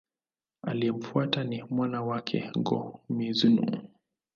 [0.63, 3.81] Aliyemfuata ni mwana wake, Go-Mizunoo.